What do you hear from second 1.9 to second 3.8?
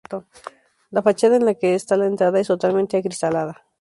la entrada es totalmente acristalada.